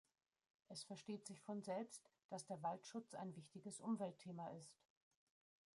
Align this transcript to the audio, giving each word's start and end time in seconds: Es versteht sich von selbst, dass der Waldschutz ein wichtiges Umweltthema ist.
Es 0.67 0.83
versteht 0.83 1.27
sich 1.27 1.43
von 1.43 1.61
selbst, 1.61 2.09
dass 2.29 2.47
der 2.47 2.63
Waldschutz 2.63 3.13
ein 3.13 3.35
wichtiges 3.35 3.79
Umweltthema 3.79 4.47
ist. 4.57 4.81